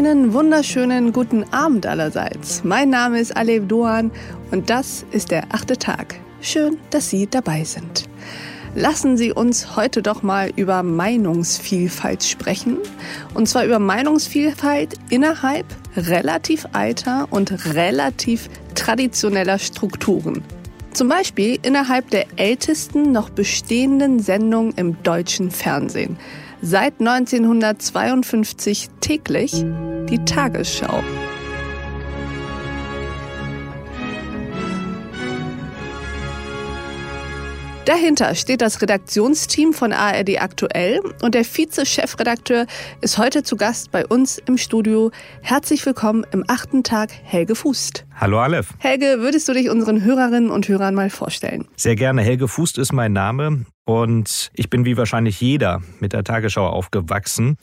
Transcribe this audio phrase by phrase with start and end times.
[0.00, 2.64] Einen wunderschönen guten Abend allerseits.
[2.64, 4.10] Mein Name ist Alev Doan
[4.50, 6.18] und das ist der achte Tag.
[6.40, 8.08] Schön, dass Sie dabei sind.
[8.74, 12.78] Lassen Sie uns heute doch mal über Meinungsvielfalt sprechen.
[13.34, 20.42] Und zwar über Meinungsvielfalt innerhalb relativ alter und relativ traditioneller Strukturen.
[20.94, 26.16] Zum Beispiel innerhalb der ältesten noch bestehenden Sendung im deutschen Fernsehen.
[26.62, 29.64] Seit 1952 täglich
[30.10, 31.02] die Tagesschau.
[37.86, 42.66] Dahinter steht das Redaktionsteam von ARD Aktuell und der Vize-Chefredakteur
[43.00, 45.10] ist heute zu Gast bei uns im Studio.
[45.40, 48.04] Herzlich willkommen im achten Tag, Helge Fußt.
[48.14, 48.74] Hallo Aleph.
[48.78, 51.66] Helge, würdest du dich unseren Hörerinnen und Hörern mal vorstellen?
[51.76, 52.20] Sehr gerne.
[52.20, 57.56] Helge Fußt ist mein Name und ich bin wie wahrscheinlich jeder mit der Tagesschau aufgewachsen.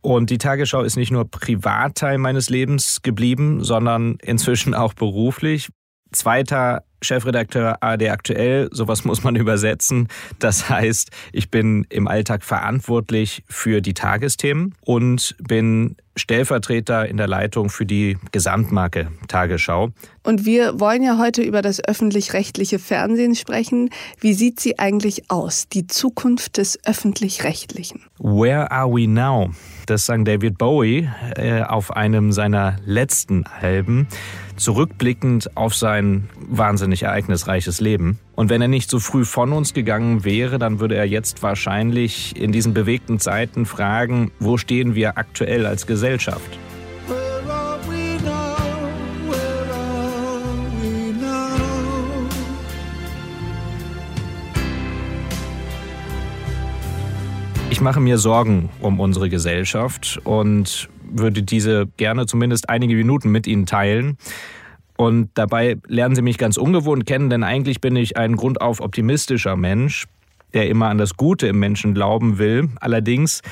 [0.00, 5.68] Und die Tagesschau ist nicht nur Privatteil meines Lebens geblieben, sondern inzwischen auch beruflich.
[6.12, 10.06] Zweiter Chefredakteur AD Aktuell, sowas muss man übersetzen.
[10.38, 17.28] Das heißt, ich bin im Alltag verantwortlich für die Tagesthemen und bin Stellvertreter in der
[17.28, 19.90] Leitung für die Gesamtmarke Tagesschau.
[20.22, 23.90] Und wir wollen ja heute über das öffentlich-rechtliche Fernsehen sprechen.
[24.20, 28.02] Wie sieht sie eigentlich aus, die Zukunft des öffentlich-rechtlichen?
[28.18, 29.50] Where are we now?
[29.86, 34.06] Das sang David Bowie äh, auf einem seiner letzten Alben
[34.56, 38.18] zurückblickend auf sein wahnsinnig ereignisreiches Leben.
[38.38, 42.40] Und wenn er nicht so früh von uns gegangen wäre, dann würde er jetzt wahrscheinlich
[42.40, 46.56] in diesen bewegten Zeiten fragen, wo stehen wir aktuell als Gesellschaft?
[57.70, 63.48] Ich mache mir Sorgen um unsere Gesellschaft und würde diese gerne zumindest einige Minuten mit
[63.48, 64.16] Ihnen teilen.
[64.98, 69.54] Und dabei lernen Sie mich ganz ungewohnt kennen, denn eigentlich bin ich ein grundauf optimistischer
[69.54, 70.08] Mensch,
[70.54, 72.68] der immer an das Gute im Menschen glauben will.
[72.80, 73.42] Allerdings,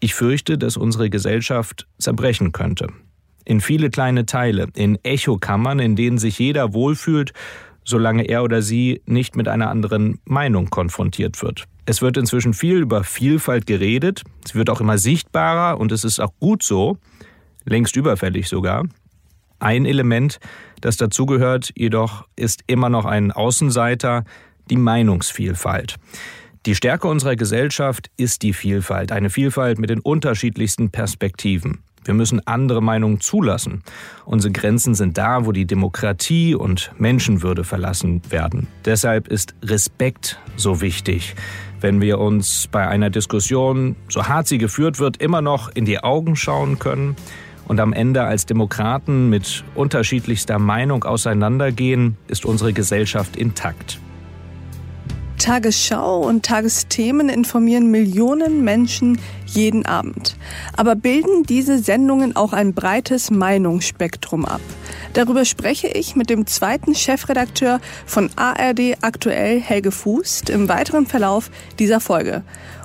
[0.00, 2.88] ich fürchte, dass unsere Gesellschaft zerbrechen könnte.
[3.44, 7.34] In viele kleine Teile, in Echokammern, in denen sich jeder wohlfühlt,
[7.84, 11.64] solange er oder sie nicht mit einer anderen Meinung konfrontiert wird.
[11.84, 16.18] Es wird inzwischen viel über Vielfalt geredet, es wird auch immer sichtbarer und es ist
[16.18, 16.96] auch gut so,
[17.66, 18.84] längst überfällig sogar.
[19.58, 20.40] Ein Element,
[20.80, 24.24] das dazugehört, jedoch ist immer noch ein Außenseiter,
[24.70, 25.96] die Meinungsvielfalt.
[26.66, 31.82] Die Stärke unserer Gesellschaft ist die Vielfalt, eine Vielfalt mit den unterschiedlichsten Perspektiven.
[32.06, 33.82] Wir müssen andere Meinungen zulassen.
[34.26, 38.66] Unsere Grenzen sind da, wo die Demokratie und Menschenwürde verlassen werden.
[38.84, 41.34] Deshalb ist Respekt so wichtig
[41.84, 46.02] wenn wir uns bei einer Diskussion, so hart sie geführt wird, immer noch in die
[46.02, 47.14] Augen schauen können
[47.66, 53.98] und am Ende als Demokraten mit unterschiedlichster Meinung auseinandergehen, ist unsere Gesellschaft intakt.
[55.38, 59.18] Tagesschau und Tagesthemen informieren Millionen Menschen
[59.54, 60.36] jeden Abend.
[60.76, 64.60] Aber bilden diese Sendungen auch ein breites Meinungsspektrum ab?
[65.12, 71.50] Darüber spreche ich mit dem zweiten Chefredakteur von ARD Aktuell, Helge Fußt, im weiteren Verlauf
[71.78, 72.42] dieser Folge.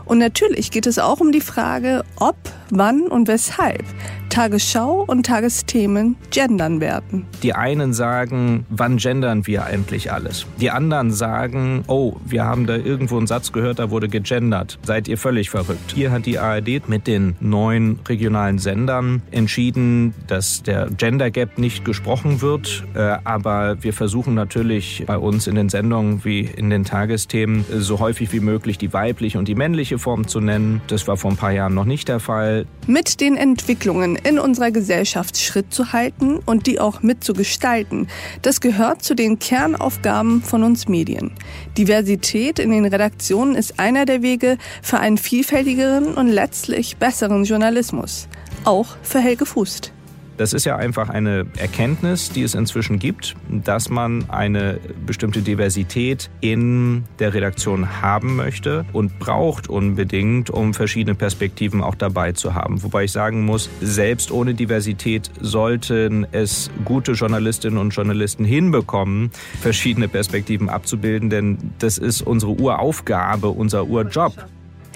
[0.09, 2.35] Und natürlich geht es auch um die Frage, ob,
[2.71, 3.83] wann und weshalb
[4.29, 7.25] Tagesschau und Tagesthemen gendern werden.
[7.43, 10.45] Die einen sagen, wann gendern wir eigentlich alles?
[10.59, 14.79] Die anderen sagen, oh, wir haben da irgendwo einen Satz gehört, da wurde gegendert.
[14.83, 15.93] Seid ihr völlig verrückt?
[15.93, 21.85] Hier hat die ARD mit den neuen regionalen Sendern entschieden, dass der Gender Gap nicht
[21.85, 22.83] gesprochen wird.
[22.93, 27.99] Äh, aber wir versuchen natürlich bei uns in den Sendungen wie in den Tagesthemen so
[27.99, 30.81] häufig wie möglich die weibliche und die männliche Form zu nennen.
[30.87, 32.65] Das war vor ein paar Jahren noch nicht der Fall.
[32.87, 38.07] Mit den Entwicklungen in unserer Gesellschaft Schritt zu halten und die auch mitzugestalten,
[38.41, 41.31] das gehört zu den Kernaufgaben von uns Medien.
[41.77, 48.29] Diversität in den Redaktionen ist einer der Wege für einen vielfältigeren und letztlich besseren Journalismus.
[48.63, 49.91] Auch für Helge Fußt.
[50.37, 56.29] Das ist ja einfach eine Erkenntnis, die es inzwischen gibt, dass man eine bestimmte Diversität
[56.39, 62.81] in der Redaktion haben möchte und braucht unbedingt, um verschiedene Perspektiven auch dabei zu haben.
[62.83, 70.07] Wobei ich sagen muss, selbst ohne Diversität sollten es gute Journalistinnen und Journalisten hinbekommen, verschiedene
[70.07, 74.47] Perspektiven abzubilden, denn das ist unsere Uraufgabe, unser Urjob.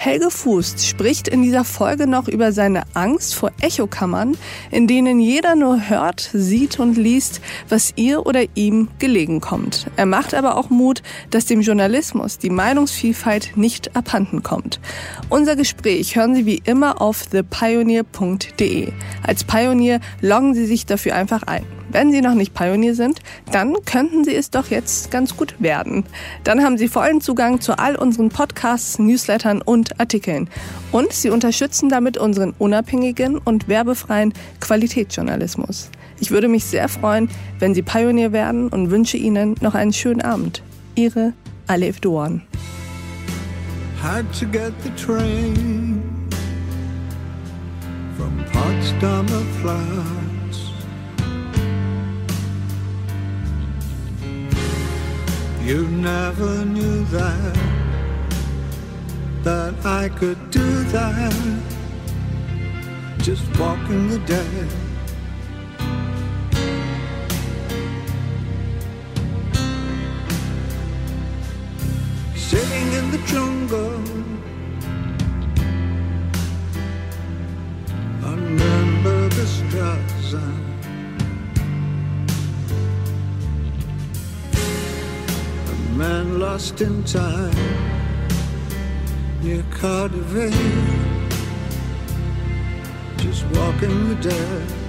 [0.03, 4.35] Helge Fußt spricht in dieser Folge noch über seine Angst vor Echokammern,
[4.69, 7.39] in denen jeder nur hört, sieht und liest,
[7.69, 9.87] was ihr oder ihm gelegen kommt.
[9.95, 14.81] Er macht aber auch Mut, dass dem Journalismus die Meinungsvielfalt nicht abhanden kommt.
[15.29, 18.91] Unser Gespräch hören Sie wie immer auf thepioneer.de.
[19.25, 21.63] Als Pionier loggen Sie sich dafür einfach ein.
[21.89, 23.19] Wenn Sie noch nicht Pionier sind,
[23.51, 26.05] dann könnten Sie es doch jetzt ganz gut werden.
[26.43, 30.49] Dann haben Sie vollen Zugang zu all unseren Podcasts, Newslettern und Artikeln.
[30.91, 35.89] Und Sie unterstützen damit unseren unabhängigen und werbefreien Qualitätsjournalismus.
[36.19, 40.21] Ich würde mich sehr freuen, wenn Sie Pionier werden und wünsche Ihnen noch einen schönen
[40.21, 40.63] Abend.
[40.95, 41.33] Ihre
[41.67, 42.41] Alef Doan.
[44.01, 46.01] Had to get the train
[48.17, 50.32] from Potsdamer Platz.
[55.63, 57.57] You never knew that,
[59.43, 61.33] that I could do that,
[63.19, 64.67] just walking the dead.
[72.35, 73.95] Sitting in the jungle
[78.27, 80.72] on Nürnberger Straße.
[86.03, 87.55] Man lost in time
[89.41, 90.53] near Cardiff,
[93.15, 94.82] just walking the dead.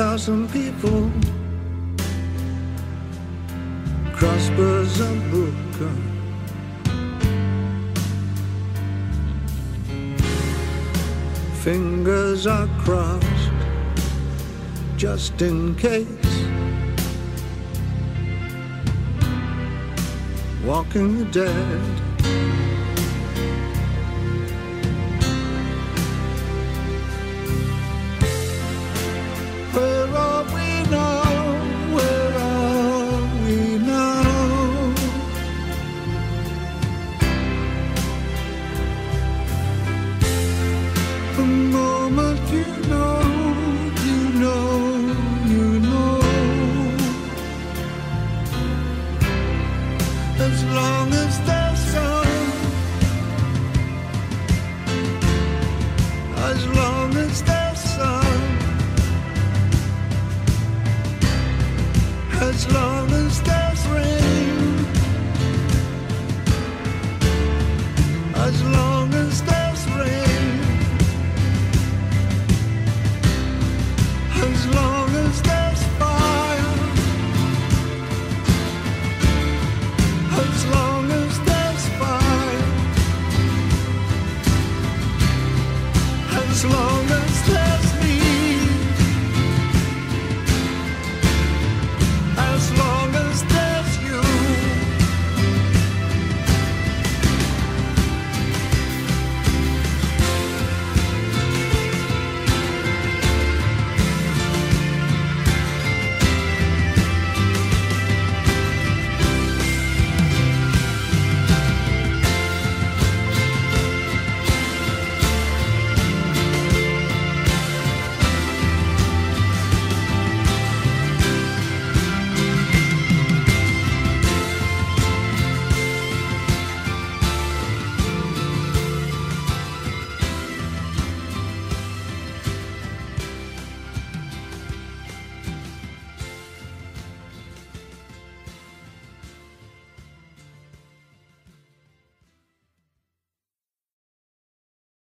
[0.00, 1.10] Thousand people
[4.14, 5.96] crossbars are broken.
[11.62, 13.52] Fingers are crossed
[14.96, 16.19] just in case.
[20.64, 22.09] Walking the dead.